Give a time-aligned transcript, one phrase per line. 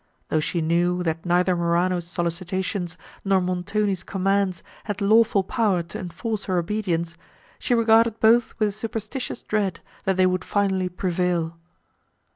[0.29, 6.45] Though she knew, that neither Morano's solicitations, nor Montoni's commands had lawful power to enforce
[6.45, 7.15] her obedience,
[7.59, 11.55] she regarded both with a superstitious dread, that they would finally prevail.